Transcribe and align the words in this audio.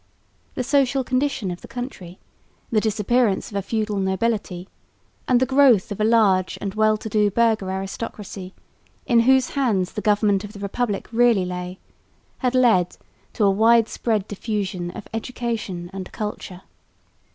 The 0.55 0.63
social 0.63 1.03
condition 1.03 1.51
of 1.51 1.61
the 1.61 1.67
country, 1.67 2.17
the 2.71 2.81
disappearance 2.81 3.51
of 3.51 3.55
a 3.55 3.61
feudal 3.61 3.97
nobility, 3.97 4.67
and 5.27 5.39
the 5.39 5.45
growth 5.45 5.91
of 5.91 6.01
a 6.01 6.03
large 6.03 6.57
and 6.59 6.73
well 6.73 6.97
to 6.97 7.07
do 7.07 7.29
burgher 7.29 7.69
aristocracy 7.69 8.55
in 9.05 9.19
whose 9.19 9.51
hands 9.51 9.91
the 9.91 10.01
government 10.01 10.43
of 10.43 10.53
the 10.53 10.59
republic 10.59 11.07
really 11.11 11.45
lay, 11.45 11.77
had 12.39 12.55
led 12.55 12.97
to 13.33 13.43
a 13.43 13.51
widespread 13.51 14.27
diffusion 14.27 14.89
of 14.89 15.07
education 15.13 15.91
and 15.93 16.11
culture. 16.11 16.63